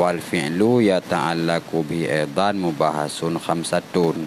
wal 0.00 0.16
fi'lu 0.16 0.80
yata'allaqu 0.80 1.84
bi 1.84 2.08
aidan 2.08 2.56
mubahasun 2.56 3.36
khamsatun 3.36 4.24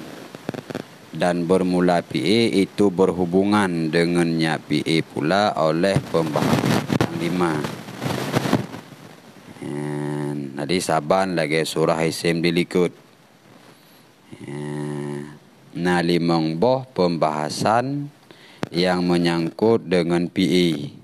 dan 1.09 1.49
bermula 1.49 2.05
PA 2.05 2.39
itu 2.53 2.93
berhubungan 2.93 3.89
dengannya 3.89 4.61
PA 4.61 4.97
pula 5.01 5.57
oleh 5.57 5.97
pembahasan 6.13 7.17
lima. 7.17 7.57
Jadi 10.63 10.77
saban 10.79 11.35
lagi 11.35 11.65
surah 11.65 11.99
isim 12.05 12.39
dilikut. 12.39 12.93
Nah 15.73 15.99
limang 16.05 16.55
boh 16.61 16.85
pembahasan 16.93 18.07
yang 18.69 19.03
menyangkut 19.03 19.89
dengan 19.89 20.29
PA 20.29 21.02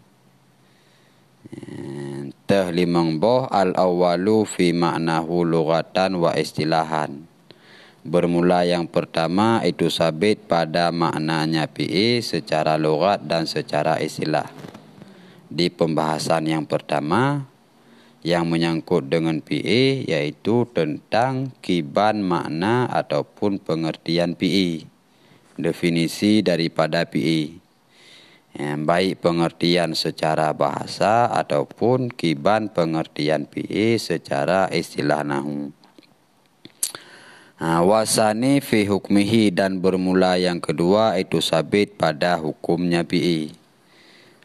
teh 2.49 2.73
limang 2.73 3.21
boh 3.21 3.45
al 3.45 3.77
awalu 3.77 4.41
fi 4.41 4.73
maknahu 4.73 5.45
lughatan 5.45 6.17
wa 6.17 6.33
istilahan. 6.33 7.21
Bermula 8.01 8.65
yang 8.65 8.89
pertama 8.89 9.61
itu 9.61 9.93
sabit 9.93 10.49
pada 10.49 10.89
maknanya 10.89 11.69
PE 11.69 12.25
secara 12.25 12.73
logat 12.73 13.21
dan 13.21 13.45
secara 13.45 14.01
istilah. 14.01 14.49
Di 15.45 15.69
pembahasan 15.69 16.49
yang 16.49 16.65
pertama 16.65 17.45
yang 18.25 18.49
menyangkut 18.49 19.05
dengan 19.05 19.45
PE 19.45 20.09
yaitu 20.09 20.65
tentang 20.73 21.53
kiban 21.61 22.25
makna 22.25 22.89
ataupun 22.89 23.61
pengertian 23.61 24.33
PE. 24.33 24.89
Definisi 25.53 26.41
daripada 26.41 27.05
PE 27.05 27.68
yang 28.59 28.83
baik 28.83 29.23
pengertian 29.23 29.95
secara 29.95 30.51
bahasa 30.51 31.31
ataupun 31.31 32.11
kiban 32.11 32.67
pengertian 32.67 33.47
PE 33.47 33.95
secara 33.95 34.67
istilah 34.67 35.23
nahu. 35.23 35.71
Ha, 37.59 37.79
wasani 37.79 38.59
fi 38.59 38.83
hukmihi 38.83 39.55
dan 39.55 39.79
bermula 39.79 40.35
yang 40.35 40.59
kedua 40.59 41.15
itu 41.15 41.39
sabit 41.39 41.95
pada 41.95 42.35
hukumnya 42.35 43.07
PE. 43.07 43.55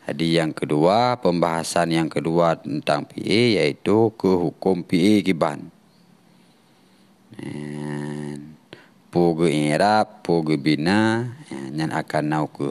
Jadi 0.07 0.27
yang 0.39 0.55
kedua, 0.55 1.19
pembahasan 1.19 1.91
yang 1.91 2.07
kedua 2.07 2.55
tentang 2.61 3.11
PE 3.11 3.59
yaitu 3.59 4.15
ke 4.15 4.31
hukum 4.31 4.87
PE 4.87 5.27
kiban. 5.27 5.75
Pugu 9.11 9.47
irap, 9.51 10.23
pugu 10.23 10.55
bina, 10.59 11.35
yang 11.75 11.91
akan 11.91 12.25
nau 12.31 12.47
ke 12.47 12.71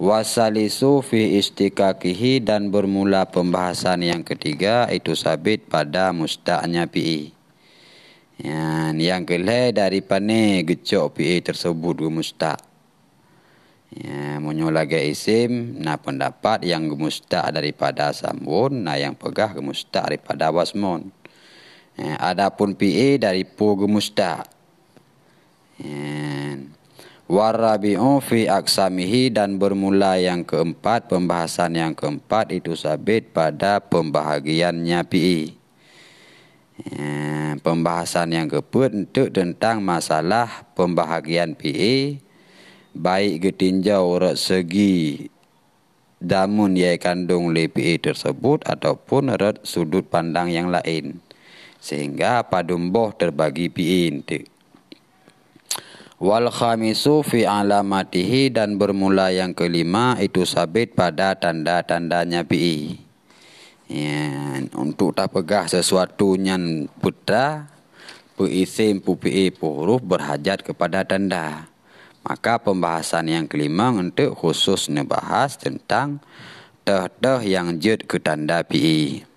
wasalisu 0.00 1.04
fi 1.04 1.36
istikakihi 1.36 2.40
dan 2.40 2.72
bermula 2.72 3.28
pembahasan 3.28 4.00
yang 4.00 4.24
ketiga 4.24 4.88
itu 4.88 5.12
sabit 5.12 5.68
pada 5.68 6.08
musta'nya 6.16 6.88
PI. 6.88 7.36
Yang, 8.40 8.96
yang 8.96 9.22
kelih 9.28 9.76
dari 9.76 10.00
pane 10.00 10.64
gecok 10.64 11.20
PI 11.20 11.44
tersebut 11.44 12.00
ke 12.00 12.08
mustaq. 12.08 12.60
Ya, 13.90 14.38
lagi 14.70 15.12
isim, 15.12 15.82
na 15.82 15.98
pendapat 15.98 16.62
yang 16.62 16.86
gemustaq 16.86 17.50
daripada 17.50 18.14
sambun, 18.14 18.86
na 18.86 18.94
yang 18.94 19.18
pegah 19.18 19.50
gemustaq 19.52 20.08
daripada 20.08 20.48
wasmun. 20.54 21.10
Ya, 21.98 22.16
adapun 22.22 22.78
PI 22.78 23.18
dari 23.20 23.42
pu 23.42 23.76
gemustaq. 23.76 24.46
Ya, 25.82 26.69
Warabi'u 27.30 28.18
fi 28.18 28.50
aksamihi 28.50 29.30
dan 29.30 29.54
bermula 29.54 30.18
yang 30.18 30.42
keempat, 30.42 31.06
pembahasan 31.06 31.78
yang 31.78 31.94
keempat 31.94 32.50
itu 32.50 32.74
sabit 32.74 33.30
pada 33.30 33.78
pembahagiannya 33.78 34.98
PI. 35.06 35.54
Ya, 36.90 37.54
pembahasan 37.62 38.34
yang 38.34 38.50
keempat 38.50 38.90
untuk 38.90 39.30
tentang 39.30 39.78
masalah 39.78 40.66
pembahagian 40.74 41.54
PI 41.54 42.18
baik 42.98 43.46
ketinjau 43.46 44.18
segi 44.34 45.30
damun 46.18 46.74
yang 46.74 46.98
kandung 46.98 47.54
le 47.54 47.70
PI 47.70 48.10
tersebut 48.10 48.66
ataupun 48.66 49.38
red 49.38 49.62
sudut 49.62 50.02
pandang 50.02 50.50
yang 50.50 50.66
lain. 50.66 51.22
Sehingga 51.78 52.42
padumboh 52.42 53.14
terbagi 53.14 53.70
PI 53.70 54.00
untuk 54.18 54.50
Wal 56.20 56.52
khamisu 56.52 57.24
fi 57.24 57.48
alamatihi 57.48 58.52
dan 58.52 58.76
bermula 58.76 59.32
yang 59.32 59.56
kelima 59.56 60.20
itu 60.20 60.44
sabit 60.44 60.92
pada 60.92 61.32
tanda-tandanya 61.32 62.44
PI. 62.44 63.00
Ya, 63.88 64.28
untuk 64.76 65.16
tak 65.16 65.32
pegah 65.32 65.64
sesuatu 65.64 66.36
yang 66.36 66.92
putra, 67.00 67.72
puisim 68.36 69.00
pupi 69.00 69.48
huruf 69.48 70.04
berhajat 70.04 70.60
kepada 70.60 71.08
tanda. 71.08 71.72
Maka 72.20 72.60
pembahasan 72.60 73.24
yang 73.32 73.48
kelima 73.48 73.88
untuk 73.88 74.36
khusus 74.36 74.92
membahas 74.92 75.56
tentang 75.56 76.20
teh-teh 76.84 77.48
yang 77.48 77.80
jut 77.80 78.04
ke 78.04 78.20
tanda 78.20 78.60
PI. 78.60 79.29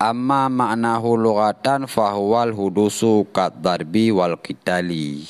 Amma 0.00 0.50
maknahu 0.50 1.14
lughatan 1.14 1.86
fahuwal 1.86 2.50
hudusu 2.50 3.22
kat 3.30 3.54
darbi 3.62 4.10
wal 4.10 4.34
kitali. 4.42 5.22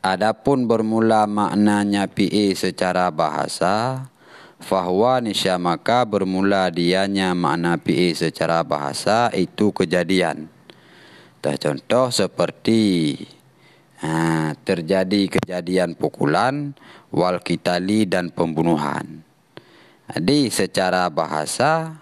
Adapun 0.00 0.64
bermula 0.64 1.28
maknanya 1.28 2.08
PE 2.08 2.56
secara 2.56 3.12
bahasa, 3.12 4.08
fahuwa 4.56 5.20
maka 5.60 6.08
bermula 6.08 6.72
dianya 6.72 7.36
makna 7.36 7.76
PE 7.76 8.16
secara 8.16 8.64
bahasa 8.64 9.28
itu 9.36 9.68
kejadian. 9.76 10.48
Contoh 11.40 12.08
seperti 12.08 13.16
ha, 14.00 14.52
terjadi 14.64 15.40
kejadian 15.40 15.96
pukulan, 15.96 16.72
wal 17.12 17.40
kitali 17.44 18.08
dan 18.08 18.32
pembunuhan. 18.32 19.20
Jadi 20.08 20.48
secara 20.48 21.12
bahasa, 21.12 22.00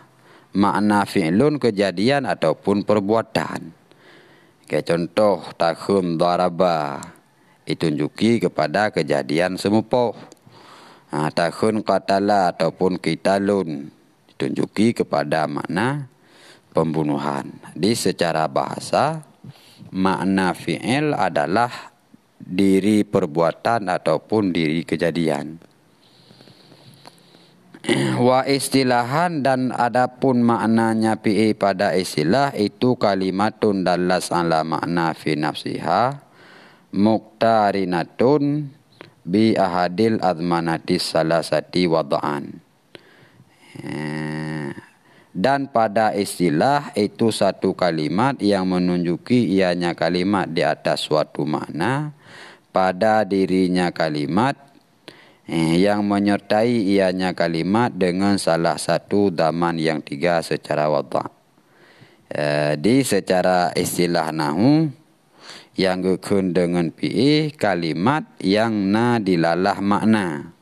makna 0.54 1.04
fi'lun 1.04 1.60
kejadian 1.60 2.25
ataupun 2.25 2.86
perbuatan. 2.86 3.75
Kayak 4.69 4.84
contoh 4.84 5.41
takhum 5.56 6.20
daraba 6.20 7.00
ditunjuki 7.64 8.41
kepada 8.41 8.92
kejadian 8.92 9.56
semupoh. 9.56 10.12
Ha, 11.09 11.33
takhun 11.33 11.80
qatala 11.80 12.53
ataupun 12.53 13.00
kitalun 13.00 13.89
ditunjuki 14.33 14.92
kepada 14.92 15.48
makna 15.48 16.12
pembunuhan. 16.77 17.48
Di 17.72 17.97
secara 17.97 18.44
bahasa 18.44 19.24
makna 19.89 20.53
fi'il 20.53 21.16
adalah 21.16 21.97
diri 22.36 23.09
perbuatan 23.09 23.89
ataupun 23.89 24.53
diri 24.53 24.84
kejadian. 24.84 25.67
wa 28.29 28.45
istilahan 28.45 29.41
dan 29.41 29.73
adapun 29.73 30.45
maknanya 30.45 31.17
pi 31.17 31.57
pada 31.57 31.97
istilah 31.97 32.53
itu 32.53 33.01
kalimatun 33.01 33.81
dallas 33.81 34.29
ala 34.29 34.61
makna 34.61 35.17
fi 35.17 35.33
nafsiha 35.41 36.21
muqtarinatun 36.93 38.69
bi 39.25 39.57
ahadil 39.57 40.21
azmanati 40.21 41.01
salasati 41.01 41.89
wada'an 41.89 42.45
eh, 43.81 44.29
dan 45.39 45.71
pada 45.71 46.13
istilah 46.19 46.91
itu 46.99 47.31
satu 47.31 47.71
kalimat 47.73 48.35
yang 48.43 48.67
menunjuki 48.67 49.55
ianya 49.55 49.95
kalimat 49.95 50.51
di 50.51 50.67
atas 50.67 51.07
suatu 51.07 51.47
makna. 51.47 52.11
Pada 52.75 53.23
dirinya 53.23 53.95
kalimat 53.95 54.59
eh, 55.48 55.80
yang 55.80 56.04
menyertai 56.04 56.92
ianya 56.95 57.33
kalimat 57.33 57.91
dengan 57.91 58.36
salah 58.36 58.77
satu 58.77 59.33
daman 59.33 59.80
yang 59.80 60.04
tiga 60.04 60.45
secara 60.45 60.86
wadah. 60.92 61.33
Eh, 62.28 62.77
di 62.77 63.00
secara 63.00 63.72
istilah 63.72 64.30
nahu 64.30 64.92
yang 65.80 66.04
gekun 66.04 66.53
dengan 66.53 66.92
pi 66.92 67.48
kalimat 67.56 68.27
yang 68.45 68.92
na 68.92 69.16
dilalah 69.16 69.80
makna 69.80 70.53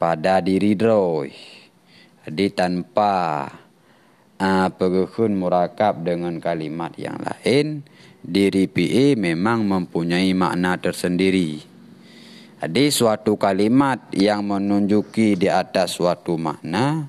pada 0.00 0.42
diri 0.42 0.74
droi. 0.74 1.30
Jadi 2.24 2.46
tanpa 2.52 3.46
uh, 4.40 4.44
ah, 4.44 4.68
pegekun 4.72 5.36
murakab 5.36 6.00
dengan 6.00 6.40
kalimat 6.40 6.96
yang 6.96 7.20
lain, 7.20 7.84
diri 8.24 8.64
pi 8.64 9.12
memang 9.14 9.68
mempunyai 9.68 10.32
makna 10.32 10.80
tersendiri. 10.80 11.60
Jadi 12.60 12.92
suatu 12.92 13.40
kalimat 13.40 14.12
yang 14.12 14.44
menunjuki 14.44 15.32
di 15.32 15.48
atas 15.48 15.96
suatu 15.96 16.36
makna 16.36 17.08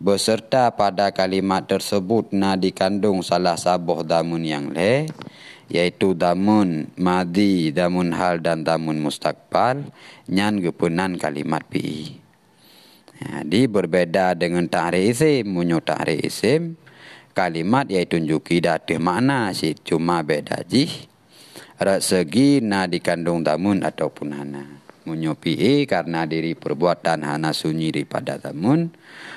beserta 0.00 0.72
pada 0.72 1.12
kalimat 1.12 1.68
tersebut 1.68 2.32
na 2.32 2.56
dikandung 2.56 3.20
salah 3.20 3.60
sabuh 3.60 4.00
damun 4.00 4.48
yang 4.48 4.72
le 4.72 5.04
yaitu 5.68 6.16
damun 6.16 6.88
madi, 6.96 7.68
damun 7.68 8.16
hal 8.16 8.40
dan 8.40 8.64
damun 8.64 8.96
mustakbal 8.96 9.84
nyan 10.24 10.64
gepunan 10.64 11.20
kalimat 11.20 11.60
pi. 11.68 12.16
Jadi 13.20 13.68
berbeda 13.68 14.32
dengan 14.32 14.64
ta'rif 14.72 15.20
isim, 15.20 15.52
munyo 15.52 15.84
ta'rif 15.84 16.32
isim 16.32 16.80
kalimat 17.36 17.84
iaitu 17.92 18.16
tunjuki 18.16 18.64
ada 18.64 18.80
makna 18.96 19.52
si 19.52 19.76
cuma 19.84 20.24
beda 20.24 20.64
jih 20.64 20.90
segi 21.78 22.58
na 22.58 22.90
dikandung 22.90 23.46
tamun 23.46 23.86
ataupun 23.86 24.34
hana 24.34 24.64
menyopi 25.06 25.54
e 25.56 25.74
karena 25.86 26.26
diri 26.26 26.58
perbuatan 26.58 27.22
hana 27.22 27.54
sunyi 27.54 27.94
daripada 27.94 28.36
tamun 28.36 28.90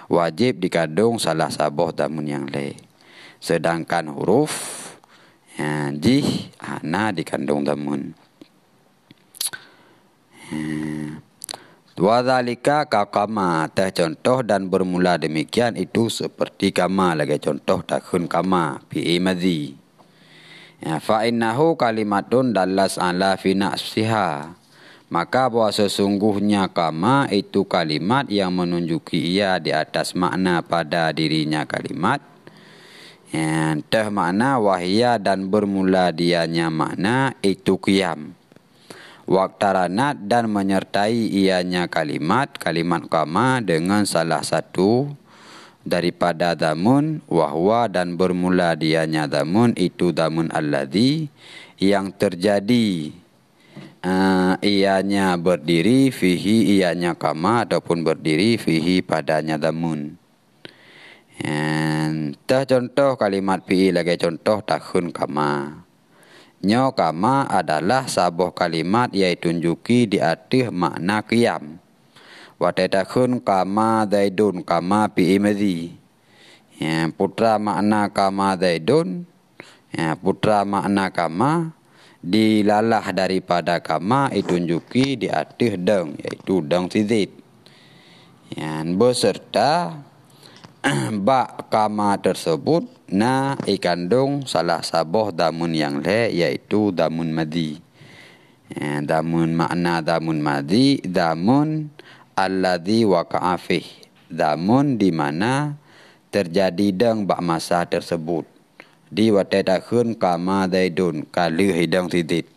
wajib 0.10 0.58
dikandung 0.58 1.22
salah 1.22 1.54
saboh 1.54 1.94
tamun 1.94 2.26
yang 2.26 2.46
le 2.50 2.76
sedangkan 3.38 4.10
huruf 4.10 4.52
ya, 5.56 5.94
jih 5.94 6.52
hana 6.58 7.14
dikandung 7.14 7.62
tamun 7.62 8.18
hmm. 10.50 11.32
Wadhalika 12.02 12.90
kakama 12.90 13.70
teh 13.70 13.94
contoh 13.94 14.42
dan 14.42 14.74
bermula 14.74 15.22
demikian 15.22 15.78
itu 15.78 16.10
seperti 16.10 16.74
kama 16.74 17.14
lagi 17.14 17.38
contoh 17.38 17.86
takhun 17.86 18.26
kama 18.26 18.82
pi 18.90 19.22
madhi. 19.22 19.81
Ya, 20.82 20.98
fa 20.98 21.30
innahu 21.30 21.78
kalimatun 21.78 22.58
dallas 22.58 22.98
ala 22.98 23.38
fi 23.38 23.54
nafsiha. 23.54 24.58
Maka 25.12 25.52
bahwa 25.52 25.70
sesungguhnya 25.70 26.72
kama 26.74 27.30
itu 27.30 27.68
kalimat 27.68 28.26
yang 28.32 28.50
menunjuki 28.56 29.38
ia 29.38 29.62
di 29.62 29.70
atas 29.70 30.18
makna 30.18 30.66
pada 30.66 31.14
dirinya 31.14 31.70
kalimat. 31.70 32.24
Ya, 33.30 33.78
teh 33.78 34.10
makna 34.10 34.58
wahia 34.58 35.22
dan 35.22 35.48
bermula 35.48 36.10
dianya 36.12 36.68
makna 36.68 37.38
itu 37.46 37.78
kiam 37.80 38.36
waktaranat 39.32 40.28
dan 40.28 40.52
menyertai 40.52 41.32
ianya 41.32 41.88
kalimat 41.88 42.52
kalimat 42.60 43.08
kama 43.08 43.64
dengan 43.64 44.04
salah 44.04 44.44
satu 44.44 45.08
daripada 45.82 46.54
damun 46.54 47.22
wahwa 47.26 47.90
dan 47.90 48.16
bermula 48.18 48.78
dianya 48.78 49.26
damun 49.26 49.74
itu 49.78 50.14
damun 50.14 50.48
alladhi 50.54 51.30
yang 51.82 52.14
terjadi 52.14 53.14
uh, 54.06 54.56
ianya 54.62 55.34
berdiri 55.38 56.14
fihi 56.14 56.78
ianya 56.78 57.18
kama 57.18 57.66
ataupun 57.66 58.06
berdiri 58.06 58.62
fihi 58.62 59.02
padanya 59.02 59.58
damun 59.58 60.22
And, 61.42 62.38
contoh 62.46 63.18
kalimat 63.18 63.66
fi'i 63.66 63.90
lagi 63.90 64.14
contoh 64.22 64.62
takhun 64.62 65.10
kama. 65.10 65.82
Nyo 66.62 66.94
kama 66.94 67.50
adalah 67.50 68.06
sebuah 68.06 68.54
kalimat 68.54 69.10
iaitu 69.10 69.50
tunjuki 69.50 70.06
di 70.06 70.22
atas 70.22 70.70
makna 70.70 71.26
kiam. 72.62 72.70
Watetakhun 72.70 73.42
kama 73.42 74.06
zaidun 74.06 74.62
kama 74.62 75.10
pi 75.10 75.36
imadi. 75.36 75.98
Ya, 76.78 77.10
putra 77.10 77.58
makna 77.58 78.10
kama 78.14 78.58
zaidun. 78.58 79.26
Ya, 79.92 80.14
putra 80.16 80.62
makna 80.66 81.10
kama 81.10 81.74
dilalah 82.22 83.10
daripada 83.12 83.82
kama 83.82 84.30
itu 84.30 84.54
tunjuki 84.54 85.18
di 85.18 85.28
atas 85.28 85.74
deng 85.82 86.14
iaitu 86.22 86.62
deng 86.62 86.86
tizid. 86.86 87.34
Ya, 88.54 88.86
beserta 88.86 89.98
bak 91.28 91.70
kama 91.70 92.18
tersebut 92.22 92.86
na 93.10 93.58
ikandung 93.70 94.46
salah 94.50 94.82
sabuh 94.82 95.30
damun 95.34 95.74
yang 95.74 96.02
le 96.02 96.30
iaitu 96.34 96.94
damun 96.94 97.34
madi. 97.34 97.78
Ya, 98.72 99.04
damun 99.04 99.52
makna 99.52 100.00
damun 100.00 100.40
madi, 100.40 101.04
damun 101.04 101.92
alladhi 102.48 103.06
waqa'a 103.06 103.56
fih. 103.62 103.86
Damun 104.32 104.96
di 104.96 105.12
mana 105.12 105.76
terjadi 106.32 106.96
deng 106.96 107.28
bak 107.28 107.44
masa 107.44 107.84
tersebut. 107.86 108.48
Di 109.12 109.28
watadakhun 109.28 110.16
kama 110.16 110.72
daidun 110.72 111.28
kali 111.28 111.76
hidang 111.76 112.08
titit. 112.08 112.48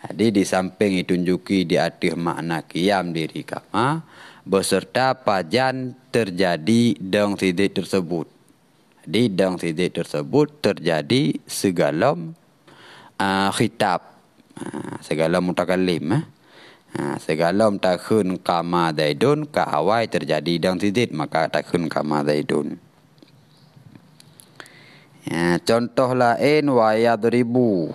Jadi 0.00 0.40
di 0.40 0.42
samping 0.42 0.98
ditunjuki 1.04 1.68
di 1.68 1.76
atas 1.76 2.16
makna 2.16 2.64
kiam 2.64 3.12
diri 3.12 3.44
kama, 3.44 4.02
beserta 4.42 5.14
pajan 5.14 5.94
terjadi 6.10 6.96
dang 6.98 7.36
tidik 7.36 7.76
tersebut. 7.76 8.26
Di 9.04 9.28
dang 9.30 9.60
tidik 9.60 9.94
tersebut 9.94 10.58
terjadi 10.58 11.38
segala 11.46 12.16
uh, 12.16 13.50
khitab. 13.54 14.00
Uh, 14.56 14.96
segala 15.04 15.38
mutakalim. 15.38 16.18
Eh? 16.18 16.24
Uh, 16.90 17.14
segala 17.22 17.70
takhun 17.78 18.34
kama 18.42 18.90
daidun 18.90 19.46
ke 19.46 19.62
awal 19.62 20.10
terjadi 20.10 20.58
dang 20.58 20.74
tidik 20.74 21.14
maka 21.14 21.46
takhun 21.46 21.86
kama 21.86 22.26
daidun. 22.26 22.82
Ya, 25.22 25.62
contoh 25.62 26.18
lain 26.18 26.66
wa 26.66 26.90
yadribu 26.98 27.94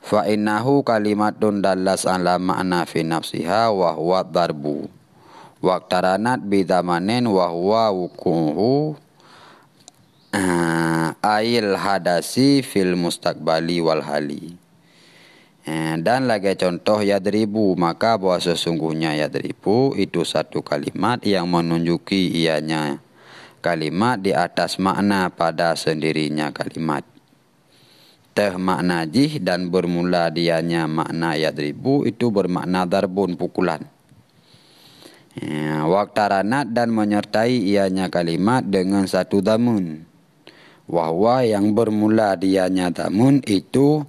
fa 0.00 0.24
innahu 0.24 0.80
kalimatun 0.80 1.60
dallas 1.60 2.08
ala 2.08 2.40
ma'na 2.40 2.88
fi 2.88 3.04
nafsiha 3.04 3.68
wa 3.68 3.92
huwa 3.92 4.24
darbu. 4.24 4.88
Waktaranat 5.60 6.48
bidamanen 6.48 7.28
wahwa 7.28 7.92
wukuhu. 7.92 8.96
Uh, 10.32 11.12
ail 11.20 11.76
hadasi 11.76 12.64
fil 12.64 12.96
mustakbali 12.96 13.84
wal 13.84 14.00
hali 14.00 14.56
dan 15.98 16.30
lagi 16.30 16.54
contoh 16.54 17.02
yadribu 17.02 17.74
maka 17.74 18.14
bahwa 18.14 18.38
sesungguhnya 18.38 19.18
yadribu 19.18 19.98
itu 19.98 20.22
satu 20.22 20.62
kalimat 20.62 21.18
yang 21.26 21.50
menunjuki 21.50 22.30
ianya 22.46 23.02
kalimat 23.66 24.22
di 24.22 24.30
atas 24.30 24.78
makna 24.78 25.26
pada 25.26 25.74
sendirinya 25.74 26.54
kalimat. 26.54 27.02
Teh 28.30 28.54
makna 28.54 29.02
jih 29.10 29.42
dan 29.42 29.74
bermula 29.74 30.30
dianya 30.30 30.86
makna 30.86 31.34
yadribu 31.34 32.06
itu 32.06 32.30
bermakna 32.30 32.86
darbun 32.86 33.34
pukulan. 33.34 33.82
Ya, 35.34 35.82
waktaranat 35.82 36.70
dan 36.70 36.94
menyertai 36.94 37.58
ianya 37.58 38.06
kalimat 38.06 38.62
dengan 38.62 39.10
satu 39.10 39.42
damun. 39.42 40.06
Wahwa 40.86 41.42
yang 41.42 41.74
bermula 41.74 42.38
dianya 42.38 42.94
damun 42.94 43.42
itu 43.50 44.06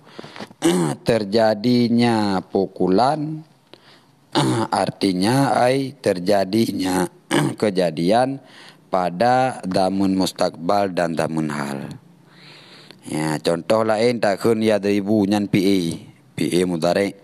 terjadinya 1.08 2.44
pukulan 2.44 3.44
artinya 4.84 5.56
ai 5.56 5.96
terjadinya 5.96 7.08
kejadian 7.62 8.44
pada 8.92 9.64
damun 9.64 10.16
mustakbal 10.16 10.92
dan 10.92 11.16
damun 11.16 11.52
hal. 11.52 11.92
Ya, 13.08 13.40
contoh 13.40 13.88
lain 13.88 14.20
takun 14.20 14.60
ya 14.60 14.80
ribu 14.84 15.24
nyan 15.24 15.48
PE, 15.48 16.04
PE 16.36 16.62
mudarek. 16.68 17.16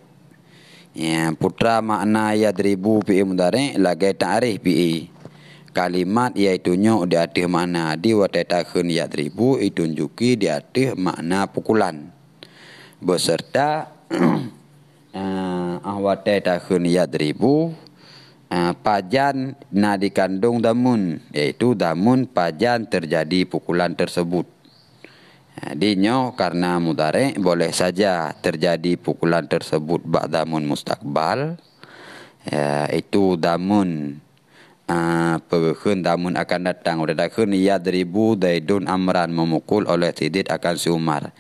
Ya, 0.96 1.34
putra 1.36 1.82
makna 1.82 2.38
ya 2.38 2.54
ribu 2.54 3.02
pi 3.02 3.18
mudare 3.26 3.74
lagi 3.82 4.14
ta'rif 4.14 4.62
pi 4.62 5.10
kalimat 5.74 6.38
iaitu 6.38 6.78
nyo 6.78 7.10
di 7.10 7.18
atas 7.18 7.50
makna 7.50 7.98
di 7.98 8.14
watatakhun 8.14 8.94
ya 8.94 9.10
ribu 9.10 9.58
itu 9.58 9.90
tunjuki 9.90 10.38
di 10.38 10.54
atas 10.54 10.94
makna 10.94 11.50
pukulan 11.50 12.14
beserta 13.04 13.92
uh, 15.14 15.78
watatakhun 15.84 16.88
ya 16.88 17.06
ribu 17.06 17.76
uh, 18.50 18.74
pajan 18.80 19.60
na 19.70 20.00
dikandung 20.00 20.64
damun 20.64 21.20
yaitu 21.36 21.76
damun 21.78 22.26
pajan 22.26 22.88
terjadi 22.88 23.46
pukulan 23.46 23.94
tersebut 23.94 24.48
Dinyo 25.54 26.34
karena 26.34 26.82
mudare 26.82 27.38
boleh 27.38 27.70
saja 27.70 28.34
terjadi 28.42 28.98
pukulan 28.98 29.46
tersebut 29.46 30.02
bak 30.02 30.28
damun 30.28 30.66
mustakbal. 30.66 31.62
Ya, 32.44 32.90
itu 32.92 33.40
damun 33.40 34.20
uh, 34.90 35.38
damun 36.04 36.34
akan 36.36 36.62
datang. 36.68 37.00
Udah 37.00 37.16
datang 37.16 37.54
ia 37.56 37.78
deribu 37.78 38.36
daidun 38.36 38.90
amran 38.90 39.30
memukul 39.32 39.86
oleh 39.86 40.12
tidit 40.12 40.50
akan 40.50 40.76
sumar. 40.76 41.32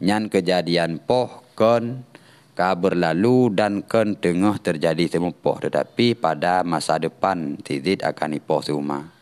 Nyan 0.00 0.32
kejadian 0.32 1.04
poh 1.04 1.44
kon 1.52 2.08
ka 2.56 2.72
berlalu 2.76 3.52
dan 3.52 3.84
kon 3.84 4.16
tengah 4.16 4.56
terjadi 4.60 5.20
temupoh. 5.20 5.60
Tetapi 5.60 6.16
pada 6.16 6.64
masa 6.64 6.96
depan 6.96 7.60
tidit 7.60 8.00
akan 8.04 8.40
ipoh 8.40 8.64
sumar 8.64 9.20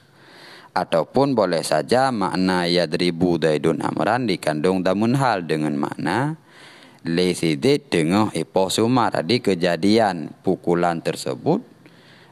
ataupun 0.78 1.34
boleh 1.34 1.66
saja 1.66 2.14
makna 2.14 2.70
yadribu 2.70 3.34
daidun 3.40 3.82
amran 3.82 4.30
dikandung 4.30 4.86
damun 4.86 5.18
hal 5.18 5.42
dengan 5.42 5.74
makna 5.74 6.38
lesidit 7.02 7.90
dengan 7.90 8.30
ipoh 8.30 8.70
sumar 8.70 9.10
di 9.26 9.42
kejadian 9.42 10.30
pukulan 10.46 11.02
tersebut 11.02 11.62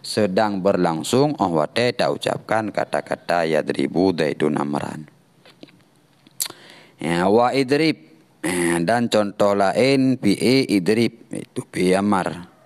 sedang 0.06 0.62
berlangsung. 0.62 1.34
Oh 1.42 1.50
wate 1.58 1.90
tak 1.98 2.14
ucapkan 2.14 2.70
kata-kata 2.70 3.42
yadribu 3.42 4.14
daidun 4.14 4.54
amran. 4.54 5.10
Ya, 6.96 7.28
wa 7.28 7.52
idrib 7.52 8.05
dan 8.86 9.10
contoh 9.10 9.58
lain 9.58 10.16
pi 10.20 10.34
idrib 10.70 11.26
itu 11.34 11.60
pi 11.66 11.94
amar 11.96 12.56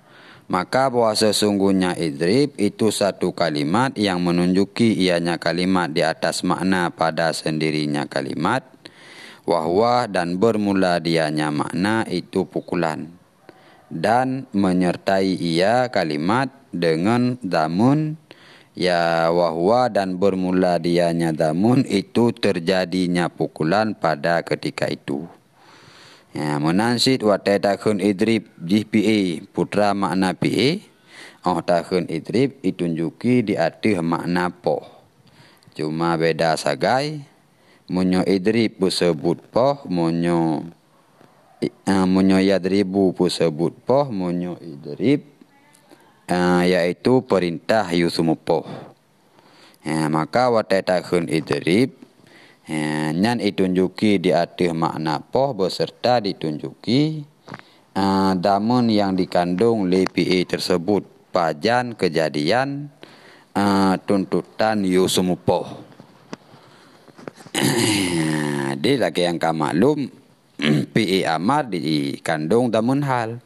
Maka 0.51 0.91
bahwa 0.91 1.15
sesungguhnya 1.15 1.95
idrib 1.95 2.59
itu 2.59 2.91
satu 2.91 3.31
kalimat 3.31 3.95
yang 3.95 4.19
menunjuki 4.19 4.99
ianya 4.99 5.39
kalimat 5.39 5.95
di 5.95 6.03
atas 6.03 6.43
makna 6.43 6.91
pada 6.91 7.31
sendirinya 7.31 8.11
kalimat. 8.11 8.67
Wahwa 9.47 10.11
dan 10.11 10.43
bermula 10.43 10.99
dianya 10.99 11.55
makna 11.55 12.03
itu 12.11 12.51
pukulan. 12.51 13.15
Dan 13.95 14.51
menyertai 14.51 15.39
ia 15.39 15.87
kalimat 15.87 16.51
dengan 16.75 17.39
damun. 17.47 18.19
Ya 18.75 19.31
wahwa 19.31 19.87
dan 19.87 20.19
bermula 20.19 20.83
dianya 20.83 21.31
damun 21.31 21.87
itu 21.87 22.35
terjadinya 22.35 23.31
pukulan 23.31 23.95
pada 23.95 24.43
ketika 24.43 24.91
itu. 24.91 25.31
Ya, 26.31 26.63
menansid 26.63 27.27
wa 27.27 27.43
tahun 27.43 27.99
idrib 27.99 28.47
GPA 28.63 29.43
putra 29.51 29.99
makna 29.99 30.31
PA. 30.31 30.79
Oh 31.43 31.59
tahun 31.59 32.07
idrib 32.07 32.63
ditunjuki 32.63 33.43
di 33.43 33.59
atas 33.59 33.99
makna 33.99 34.55
po. 34.55 34.87
Cuma 35.75 36.15
beda 36.15 36.55
sagai. 36.55 37.27
Munyo 37.91 38.23
idrib 38.31 38.79
pun 38.79 38.95
sebut 38.95 39.43
po. 39.51 39.83
Munyo 39.91 40.63
uh, 41.67 42.07
munyo 42.07 42.39
yadribu 42.39 43.11
pun 43.11 43.27
sebut 43.27 43.75
po. 43.83 44.07
Munyo 44.07 44.55
idrib 44.63 45.27
uh, 46.31 46.63
iaitu 46.63 47.27
perintah 47.27 47.91
yusumupo. 47.91 48.71
Ya, 49.83 50.07
maka 50.07 50.47
wa 50.47 50.63
tahun 50.63 51.27
idrib 51.27 51.97
Ya, 52.71 53.11
nyan 53.11 53.43
ditunjuki 53.43 54.23
di 54.23 54.31
atas 54.31 54.71
makna 54.71 55.19
poh 55.19 55.59
beserta 55.59 56.23
ditunjuki 56.23 57.27
uh, 57.99 58.39
damun 58.39 58.87
yang 58.87 59.19
dikandung 59.19 59.91
LPA 59.91 60.47
tersebut 60.47 61.03
pajan 61.35 61.99
kejadian 61.99 62.87
uh, 63.59 63.99
tuntutan 64.07 64.87
yusumupoh. 64.87 65.67
Jadi 67.51 69.03
lagi 69.03 69.27
yang 69.27 69.43
kamu 69.43 69.59
maklum 69.59 69.99
PA 70.95 71.19
amar 71.43 71.67
dikandung 71.75 72.71
damun 72.71 73.03
hal. 73.03 73.43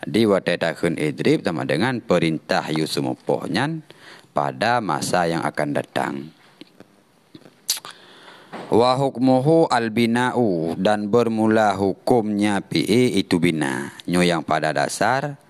Di 0.00 0.24
watetakun 0.24 0.96
idrib 0.96 1.44
sama 1.44 1.68
dengan 1.68 2.00
perintah 2.00 2.72
yusumupoh 2.72 3.44
nyan 3.52 3.84
pada 4.32 4.80
masa 4.80 5.28
yang 5.28 5.44
akan 5.44 5.68
datang. 5.76 6.41
Wa 8.68 8.94
hukmuhu 8.94 9.66
albina'u 9.66 10.78
dan 10.78 11.10
bermula 11.10 11.74
hukumnya 11.74 12.62
PE 12.62 13.18
itu 13.18 13.40
bina. 13.42 13.96
Nyo 14.06 14.22
yang 14.22 14.46
pada 14.46 14.70
dasar 14.70 15.40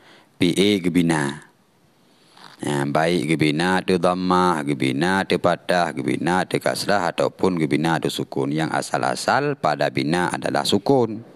PE 0.41 0.83
gebina. 0.83 1.53
Ya, 2.63 2.87
baik 2.87 3.35
gebina 3.35 3.83
tu 3.83 3.99
dhammah, 3.99 4.63
gebina 4.63 5.27
tu 5.27 5.35
patah, 5.43 5.91
gebina 5.91 6.47
tu 6.47 6.63
kasrah 6.63 7.11
ataupun 7.11 7.59
gebina 7.59 7.99
tu 7.99 8.07
sukun. 8.07 8.55
Yang 8.55 8.71
asal-asal 8.71 9.59
pada 9.59 9.91
bina 9.91 10.31
adalah 10.31 10.63
sukun. 10.63 11.27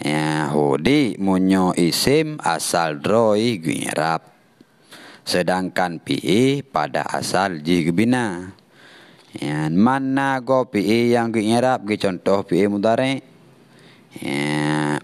Ya, 0.00 0.48
hudi 0.48 1.20
munyo 1.20 1.76
isim 1.76 2.40
asal 2.40 3.04
droi 3.04 3.60
girap. 3.60 4.32
Sedangkan 5.24 6.00
PE 6.00 6.64
pada 6.64 7.04
asal 7.12 7.60
ji 7.60 7.84
gebina. 7.84 8.56
Ya, 9.32 9.72
mana 9.72 10.36
go 10.44 10.68
pi 10.68 11.12
yang 11.16 11.32
ke 11.32 11.40
Arab 11.56 11.88
ke 11.88 11.96
contoh 11.96 12.44
pi 12.44 12.68
mudare. 12.68 13.24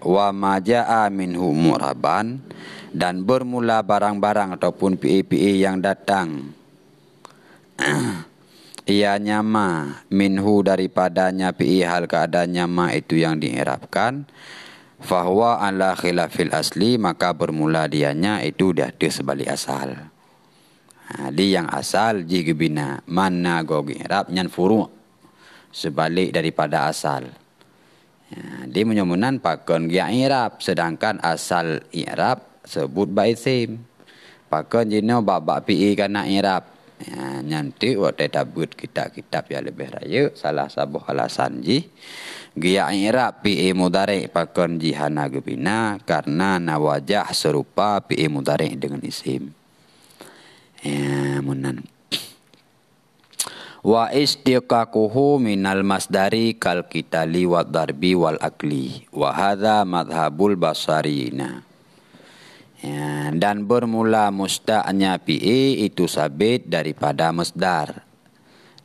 Wa 0.05 0.29
majaa 0.29 1.09
minhu 1.09 1.49
muraban 1.57 2.45
dan 2.93 3.25
bermula 3.25 3.81
barang-barang 3.81 4.57
ataupun 4.57 4.97
pi-pi 5.01 5.61
yang 5.61 5.81
datang. 5.81 6.53
Ia 8.89 9.21
nyama 9.21 10.01
minhu 10.09 10.65
daripadanya 10.65 11.53
pi 11.53 11.85
hal 11.85 12.09
keadaan 12.09 12.57
nyama 12.57 12.89
itu 12.97 13.21
yang 13.21 13.37
diirapkan. 13.37 14.25
Fahuwa 14.99 15.61
ala 15.63 15.95
khilafil 15.95 16.51
asli 16.51 16.99
maka 16.99 17.31
bermula 17.31 17.85
dianya 17.87 18.41
itu 18.43 18.73
dia 18.73 18.91
sebalik 18.97 19.47
asal. 19.47 20.08
Di 21.09 21.57
yang 21.57 21.65
asal 21.65 22.29
jika 22.29 22.53
bina 22.53 23.01
mana 23.09 23.65
gogi 23.65 23.97
rap 24.05 24.29
nyan 24.29 24.45
furu 24.45 24.85
sebalik 25.73 26.29
daripada 26.29 26.85
asal. 26.85 27.25
Ha, 28.29 28.69
di 28.69 28.81
menyemunan 28.85 29.41
pakon 29.41 29.89
gia 29.89 30.13
irap 30.13 30.61
sedangkan 30.61 31.17
asal 31.25 31.81
irap 31.89 32.61
sebut 32.61 33.09
bait 33.09 33.33
sim. 33.33 33.81
Pakon 34.53 34.93
jino 34.93 35.25
babak 35.25 35.65
pi 35.65 35.97
kana 35.97 36.29
irap. 36.29 36.77
Ya, 36.99 37.39
nyanti 37.39 37.95
waktu 37.95 38.27
tabut 38.27 38.75
kita 38.75 39.07
kitab 39.09 39.47
yang 39.47 39.71
lebih 39.71 39.87
raya 39.87 40.29
salah 40.35 40.69
sabuh 40.69 41.09
alasan 41.09 41.63
ji. 41.63 41.89
Gia 42.53 42.93
irap 42.93 43.41
pi 43.41 43.73
mudare 43.73 44.29
pakon 44.29 44.77
jihana 44.77 45.25
gebina 45.25 45.97
karena 46.05 46.61
nawajah 46.61 47.33
serupa 47.33 47.97
pi 48.05 48.29
mudare 48.29 48.77
dengan 48.77 49.01
isim. 49.01 49.58
Ya, 50.79 51.43
munan. 51.43 51.83
Wa 53.83 54.11
istiqaquhu 54.15 55.39
minal 55.39 55.83
masdari 55.83 56.55
kal 56.55 56.87
kitali 56.87 57.43
wa 57.43 57.67
darbi 57.67 58.15
wal 58.15 58.39
akli. 58.39 59.03
Wa 59.11 59.35
hadha 59.35 59.83
madhabul 59.83 60.55
basarina. 60.55 61.67
Ya, 62.79 63.27
dan 63.35 63.67
bermula 63.67 64.31
musta'nya 64.31 65.19
pi'i 65.19 65.83
itu 65.83 66.07
sabit 66.07 66.71
daripada 66.71 67.35
masdar. 67.35 68.07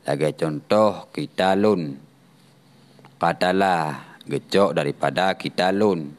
Lagi 0.03 0.35
contoh 0.35 1.07
kita 1.15 1.55
lun. 1.55 1.95
Katalah 3.15 4.19
gecok 4.27 4.75
daripada 4.75 5.31
kita 5.39 5.71
lun. 5.71 6.11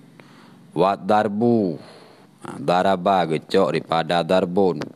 Wa 0.73 0.97
darbu. 0.97 1.76
Ha, 2.42 2.56
daraba 2.61 3.28
gecok 3.28 3.76
daripada 3.76 4.25
darbun 4.25 4.95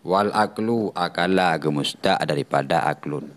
wal 0.00 0.32
aklu 0.32 0.92
akala 0.96 1.56
gemusta 1.60 2.16
daripada 2.24 2.88
aklun. 2.88 3.28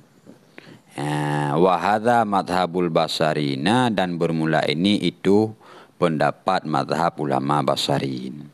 Ya, 0.93 1.57
wahada 1.57 2.21
madhabul 2.21 2.93
basarina 2.93 3.89
dan 3.89 4.21
bermula 4.21 4.61
ini 4.69 5.01
itu 5.01 5.49
pendapat 5.97 6.69
madhab 6.69 7.17
ulama 7.17 7.65
basarin. 7.65 8.45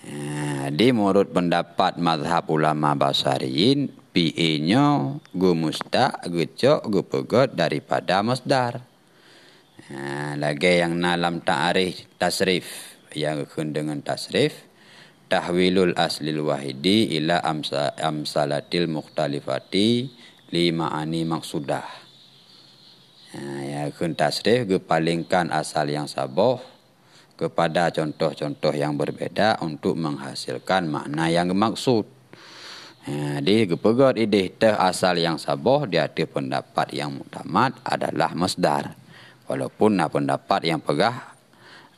Ya, 0.00 0.72
di 0.72 0.90
menurut 0.90 1.30
pendapat 1.30 2.00
madhab 2.00 2.48
ulama 2.48 2.96
basarin, 2.96 3.92
PE-nya 4.16 5.20
gumusta, 5.36 6.16
gecok, 6.24 6.88
gupegot 6.88 7.52
daripada 7.52 8.24
masdar. 8.24 8.80
Ya, 9.92 10.32
lagi 10.40 10.80
yang 10.80 10.96
nalam 10.96 11.44
ta'arif 11.44 12.08
tasrif, 12.16 12.96
yang 13.12 13.44
dengan 13.76 14.00
tasrif, 14.00 14.71
tahwilul 15.32 15.96
aslil 15.96 16.44
wahidi 16.44 17.16
ila 17.16 17.40
amsa, 17.40 17.96
amsalatil 17.96 18.84
mukhtalifati 18.84 20.12
lima 20.52 20.92
ani 20.92 21.24
maksudah. 21.24 21.88
Ya, 23.32 23.48
ya 23.64 23.82
kun 23.96 24.12
tasrif 24.12 24.68
kepalingkan 24.68 25.48
asal 25.48 25.88
yang 25.88 26.04
saboh 26.04 26.60
kepada 27.40 27.88
contoh-contoh 27.88 28.76
yang 28.76 29.00
berbeda 29.00 29.56
untuk 29.64 29.96
menghasilkan 29.96 30.92
makna 30.92 31.32
yang 31.32 31.48
maksud. 31.56 32.04
Ya, 33.08 33.40
di 33.40 33.64
kepegat 33.64 34.20
ide 34.20 34.52
teh 34.52 34.76
asal 34.76 35.16
yang 35.16 35.40
saboh 35.40 35.88
di 35.88 35.96
hati 35.96 36.28
pendapat 36.28 36.92
yang 36.92 37.08
mutamat 37.16 37.80
adalah 37.88 38.36
masdar. 38.36 39.00
Walaupun 39.48 39.96
nah 39.96 40.12
pendapat 40.12 40.68
yang 40.68 40.84
pegah 40.84 41.32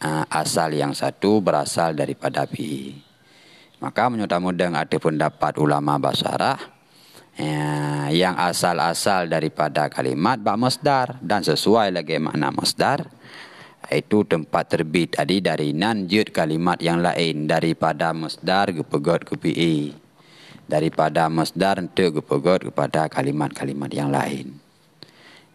uh, 0.06 0.24
asal 0.30 0.70
yang 0.70 0.94
satu 0.94 1.42
berasal 1.42 1.98
daripada 1.98 2.46
pi. 2.46 2.94
Maka 3.84 4.08
menyudah 4.08 4.40
mudeng 4.40 4.72
ada 4.72 4.96
pendapat 4.96 5.60
ulama 5.60 6.00
basarah 6.00 6.56
ya, 7.36 8.08
yang 8.08 8.32
asal-asal 8.32 9.28
daripada 9.28 9.92
kalimat 9.92 10.40
bak 10.40 10.56
masdar 10.56 11.20
dan 11.20 11.44
sesuai 11.44 11.92
lagi 11.92 12.16
makna 12.16 12.48
masdar 12.48 13.04
itu 13.92 14.24
tempat 14.24 14.72
terbit 14.72 15.20
tadi 15.20 15.44
dari 15.44 15.76
nanjut 15.76 16.32
kalimat 16.32 16.80
yang 16.80 17.04
lain 17.04 17.44
daripada 17.44 18.16
masdar 18.16 18.72
kepegot 18.72 19.28
ke 19.28 19.36
PE 19.36 19.76
daripada 20.64 21.28
masdar 21.28 21.76
untuk 21.76 22.24
kepegot 22.24 22.72
kepada 22.72 23.12
kalimat-kalimat 23.12 23.92
yang 23.92 24.08
lain. 24.08 24.56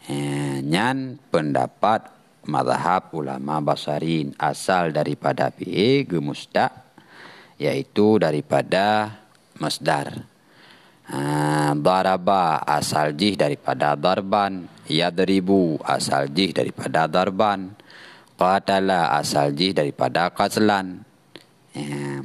Ya, 0.05 0.61
nyan 0.61 1.17
pendapat 1.33 2.13
mazhab 2.45 3.09
ulama 3.09 3.57
basarin 3.57 4.37
asal 4.37 4.93
daripada 4.93 5.49
PE 5.49 6.05
gemustak 6.05 6.78
yaitu 7.59 8.17
daripada 8.17 9.19
masdar. 9.59 10.23
Ha, 11.09 11.75
daraba 11.75 12.63
asal 12.63 13.11
jih 13.13 13.35
daripada 13.35 13.93
darban, 13.99 14.65
yadribu 14.87 15.77
asal 15.83 16.31
jih 16.31 16.55
daripada 16.55 17.05
darban, 17.05 17.75
qatala 18.39 19.19
asal 19.19 19.51
jih 19.51 19.75
daripada 19.75 20.31
qatlan. 20.31 21.03
Ya? 21.75 22.23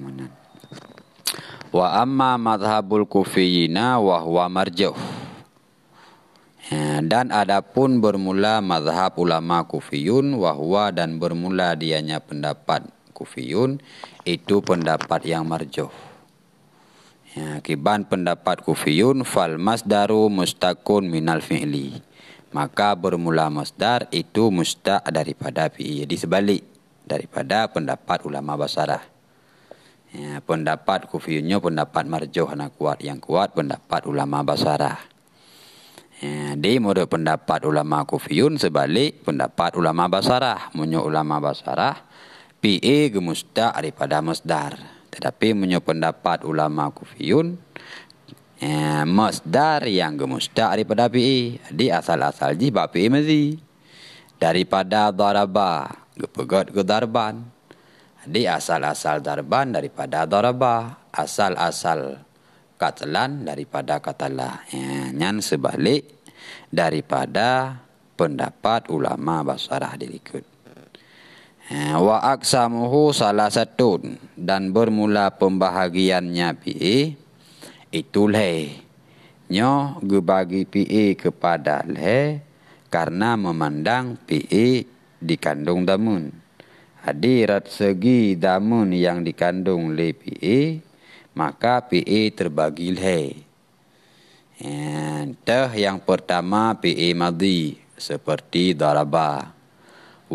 Wa 1.74 2.06
amma 2.06 2.38
madhabul 2.38 3.02
kufiyina 3.02 3.98
wa 3.98 4.22
huwa 4.22 4.46
marjuh. 4.46 4.94
Ya, 6.70 7.02
dan 7.04 7.28
adapun 7.34 7.98
bermula 7.98 8.62
madhab 8.64 9.18
ulama 9.20 9.66
kufiyun 9.68 10.38
wahwa 10.38 10.94
dan 10.94 11.20
bermula 11.20 11.76
dianya 11.76 12.22
pendapat 12.22 12.88
kufiyun 13.14 13.78
itu 14.26 14.58
pendapat 14.60 15.22
yang 15.24 15.46
marjuh. 15.46 15.88
Ya, 17.34 17.58
kiban 17.62 18.06
pendapat 18.06 18.62
kufiyun 18.62 19.26
fal 19.26 19.58
masdaru 19.58 20.30
mustaqun 20.30 21.06
minal 21.06 21.42
fi'li. 21.42 21.98
Maka 22.54 22.94
bermula 22.94 23.50
masdar 23.50 24.06
itu 24.14 24.50
mustaq 24.50 25.02
daripada 25.10 25.66
fi'li. 25.66 26.06
Jadi 26.06 26.14
sebalik 26.14 26.62
daripada 27.02 27.66
pendapat 27.70 28.22
ulama 28.22 28.54
basarah. 28.54 29.02
Ya, 30.14 30.38
pendapat 30.46 31.10
kufiyunnya 31.10 31.58
pendapat 31.58 32.06
marjuh 32.06 32.46
anak 32.46 32.78
kuat 32.78 33.02
yang 33.02 33.18
kuat 33.18 33.50
pendapat 33.50 34.06
ulama 34.06 34.46
basarah. 34.46 35.02
Ya, 36.22 36.54
di 36.54 36.78
menurut 36.78 37.10
pendapat 37.10 37.66
ulama 37.66 38.06
kufiyun 38.06 38.54
sebalik 38.62 39.26
pendapat 39.26 39.74
ulama 39.74 40.06
basarah. 40.06 40.70
Menurut 40.70 41.10
ulama 41.10 41.42
basarah, 41.42 42.06
PA 42.64 42.96
gemusta 43.12 43.76
daripada 43.76 44.24
masdar. 44.24 44.80
Tetapi 45.12 45.52
menurut 45.52 45.84
pendapat 45.84 46.48
ulama 46.48 46.88
kufiyun, 46.96 47.60
ya, 48.56 49.04
masdar 49.04 49.84
yang 49.84 50.16
gemusta 50.16 50.72
daripada 50.72 51.12
PA. 51.12 51.36
Di 51.68 51.92
asal-asal 51.92 52.56
ji 52.56 52.72
bak 52.72 52.96
PA 52.96 53.12
mazi. 53.12 53.60
Daripada 54.40 55.12
daraba, 55.12 55.92
gepegat 56.16 56.72
ke 56.72 56.80
darban. 56.80 57.44
Di 58.24 58.48
asal-asal 58.48 59.20
darban 59.20 59.68
daripada 59.68 60.24
daraba. 60.24 61.04
Asal-asal 61.12 62.16
katalan 62.80 63.44
daripada 63.44 64.00
katalah. 64.00 64.64
Ya, 64.72 65.12
nyan 65.12 65.44
sebalik 65.44 66.16
daripada 66.72 67.76
pendapat 68.16 68.88
ulama 68.88 69.44
basarah 69.44 70.00
dilikut. 70.00 70.53
Ha, 71.64 71.96
wa 71.96 72.20
aksamuhu 72.20 73.16
salah 73.16 73.48
satu 73.48 73.96
dan 74.36 74.68
bermula 74.68 75.32
pembahagiannya 75.32 76.48
PA 76.60 76.96
itu 77.88 78.22
leh. 78.28 78.84
Nyo 79.48 79.96
gebagi 80.04 80.68
PA 80.68 81.04
kepada 81.16 81.80
leh 81.88 82.44
karena 82.92 83.40
memandang 83.40 84.20
PA 84.28 84.84
dikandung 85.24 85.88
damun. 85.88 86.36
Hadirat 87.00 87.72
segi 87.72 88.36
damun 88.36 88.92
yang 88.92 89.24
dikandung 89.24 89.96
oleh 89.96 90.12
PA 90.12 90.60
maka 91.32 91.80
PA 91.80 92.20
terbagi 92.36 92.92
leh. 92.92 93.32
Entah 94.60 95.72
yang 95.72 95.96
pertama 95.96 96.76
PA 96.76 97.08
madhi 97.16 97.80
seperti 97.96 98.76
daraba. 98.76 99.53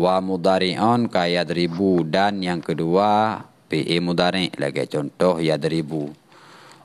Wa 0.00 0.24
mudari'un 0.24 1.12
kaya 1.12 1.44
ribu 1.44 2.08
dan 2.08 2.40
yang 2.40 2.64
kedua 2.64 3.36
PA 3.68 3.96
mudari' 4.00 4.48
lagi 4.56 4.88
contoh 4.88 5.36
ya 5.36 5.60
ribu. 5.60 6.08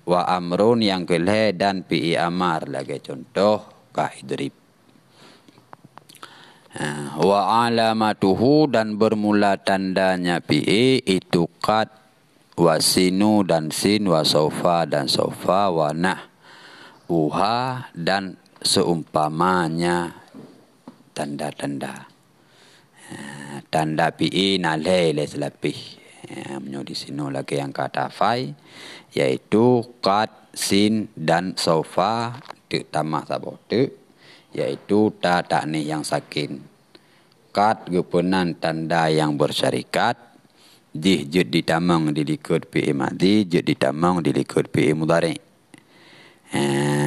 Wa 0.03 0.27
amrun 0.35 0.83
yang 0.83 1.07
kelih 1.07 1.55
dan 1.55 1.87
PA 1.87 2.27
amar 2.27 2.67
lagi 2.67 2.99
contoh 2.99 3.63
kahidrib. 3.95 4.51
Ha, 6.75 7.15
wa 7.23 7.63
alamatuhu 7.63 8.67
dan 8.67 8.99
bermula 8.99 9.55
tandanya 9.63 10.43
PA 10.43 10.83
itu 10.99 11.47
kat 11.63 11.87
wasinu 12.59 13.47
dan 13.47 13.71
sin 13.71 14.11
wa 14.11 14.27
sofa 14.27 14.83
dan 14.83 15.07
sofa 15.07 15.71
wa 15.71 15.95
nah 15.95 16.19
uha 17.07 17.89
dan 17.95 18.35
seumpamanya 18.59 20.19
tanda-tanda. 21.15 22.14
Eh, 23.05 23.61
tanda 23.69 24.09
pi 24.09 24.57
nale 24.57 25.13
le 25.13 25.23
selapih. 25.29 25.77
Eh, 26.25 26.57
Menyo 26.57 26.81
di 26.81 26.97
sini 26.97 27.21
lagi 27.29 27.61
yang 27.61 27.69
kata 27.69 28.09
fai 28.09 28.49
yaitu 29.13 29.85
kat 30.01 30.33
sin 30.57 31.05
dan 31.13 31.53
sofa 31.53 32.33
tu 32.65 32.81
tamak 32.89 33.29
sabo 33.29 33.61
tu 33.69 33.85
yaitu 34.57 35.13
ta 35.21 35.45
tak 35.45 35.69
ni 35.69 35.85
yang 35.85 36.01
sakin. 36.01 36.57
Kat 37.53 37.85
gepenan 37.85 38.57
tanda 38.57 39.05
yang 39.13 39.37
bersyarikat 39.37 40.17
di 40.89 41.29
jud 41.29 41.53
ditamang 41.53 42.09
dilikut 42.09 42.73
pi 42.73 42.89
madi 42.89 43.45
jud 43.45 43.61
ditamang 43.61 44.25
dilikut 44.25 44.73
pi 44.73 44.97
mudari. 44.97 45.37
Eh, 46.55 47.04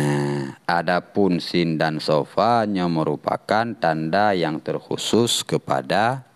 adapun 0.68 1.40
sin 1.40 1.80
dan 1.80 1.96
sofanya 1.96 2.84
merupakan 2.84 3.72
tanda 3.80 4.36
yang 4.36 4.60
terkhusus 4.60 5.40
kepada 5.40 6.28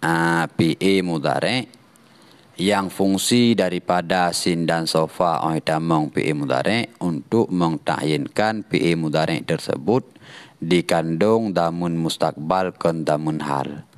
uh, 0.00 0.48
eh, 0.48 0.74
PA 0.74 0.94
mudare 1.04 1.68
yang 2.56 2.88
fungsi 2.88 3.56
daripada 3.56 4.32
sin 4.36 4.64
dan 4.64 4.84
sofa 4.88 5.44
oleh 5.44 5.60
tamang 5.60 6.08
PA 6.08 6.32
mudare 6.32 6.96
untuk 7.04 7.52
mengtahyinkan 7.52 8.64
PA 8.64 8.90
mudare 8.96 9.44
tersebut 9.44 10.04
dikandung 10.60 11.56
damun 11.56 11.96
mustakbal 11.96 12.76
kan 12.76 13.04
damun 13.04 13.40
hal. 13.40 13.88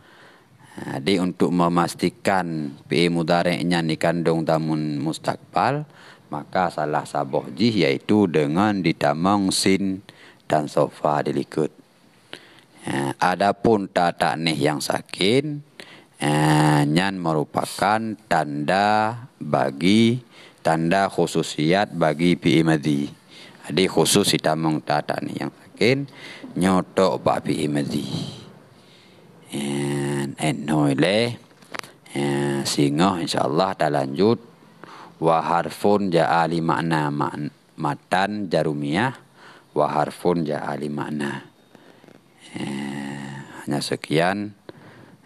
Jadi 0.73 1.21
untuk 1.21 1.53
memastikan 1.53 2.73
PA 2.89 3.05
mudare-nya 3.13 3.85
dikandung 3.85 4.47
damun 4.49 4.97
mustakbal, 5.05 5.85
maka 6.33 6.73
salah 6.73 7.05
saboh 7.05 7.45
jih 7.53 7.85
iaitu 7.85 8.25
dengan 8.25 8.81
ditamang 8.81 9.53
sin 9.53 10.01
dan 10.49 10.65
sofa 10.65 11.21
dilikut. 11.21 11.69
Ya, 12.89 13.13
adapun 13.21 13.93
tata 13.93 14.33
nih 14.41 14.57
yang 14.73 14.81
sakin, 14.81 15.61
ya, 16.17 16.89
nyan 16.89 17.21
merupakan 17.21 18.01
tanda 18.33 19.29
bagi 19.37 20.25
tanda 20.65 21.13
khususiat 21.13 21.93
bagi 21.93 22.41
pi 22.41 22.65
imadi. 22.65 23.13
Jadi 23.69 23.85
khusus 23.85 24.33
ditamang 24.33 24.81
tata 24.81 25.21
nih 25.21 25.37
yang 25.45 25.53
sakin, 25.53 26.09
nyotok 26.57 27.21
bak 27.21 27.45
pi 27.45 27.69
imadi. 27.69 28.09
En 29.53 30.33
enoile, 30.41 31.37
ya, 32.17 32.65
singoh 32.65 33.21
insyaallah 33.21 33.77
dah 33.77 33.93
lanjut 33.93 34.52
wa 35.23 35.39
harfun 35.39 36.11
ja'ali 36.11 36.59
makna 36.59 37.07
matan 37.79 38.51
jarumiyah. 38.51 39.15
Wa 39.73 39.87
harfun 39.89 40.43
ja'ali 40.43 40.91
makna. 40.91 41.47
Eh, 42.59 43.31
hanya 43.63 43.79
sekian. 43.79 44.59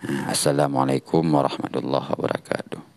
Eh, 0.05 0.23
assalamualaikum 0.29 1.25
warahmatullahi 1.25 2.13
wabarakatuh 2.13 2.96